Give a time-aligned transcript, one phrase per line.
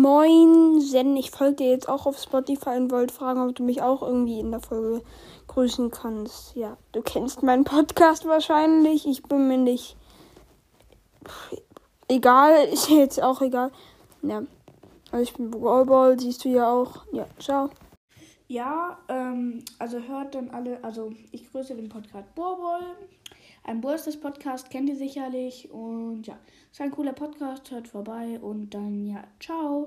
[0.00, 1.16] Moin, Zen.
[1.16, 4.38] Ich folge dir jetzt auch auf Spotify und wollte fragen, ob du mich auch irgendwie
[4.38, 5.02] in der Folge
[5.48, 6.54] grüßen kannst.
[6.54, 9.08] Ja, du kennst meinen Podcast wahrscheinlich.
[9.08, 9.96] Ich bin mir nicht.
[12.06, 13.72] Egal, ist jetzt auch egal.
[14.22, 14.44] Ja.
[15.10, 17.04] Also ich bin Brawlball, siehst du ja auch.
[17.10, 17.68] Ja, ciao.
[18.46, 22.94] Ja, ähm, also hört dann alle, also ich grüße den Podcast Borbol.
[23.68, 26.38] Ein Burstes Podcast kennt ihr sicherlich und ja,
[26.72, 29.86] ist ein cooler Podcast, hört vorbei und dann ja, ciao.